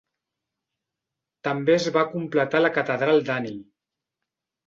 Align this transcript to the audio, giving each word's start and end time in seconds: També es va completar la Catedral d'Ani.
També 1.47 1.75
es 1.75 1.85
va 1.97 2.05
completar 2.15 2.61
la 2.63 2.73
Catedral 2.79 3.23
d'Ani. 3.27 3.55